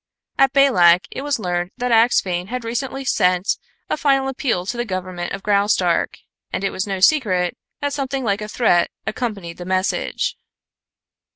[0.39, 4.83] At Balak it was learned that Axphain had recently sent a final appeal to the
[4.83, 6.17] government of Graustark,
[6.51, 10.39] and it was no secret that something like a threat accompanied the message.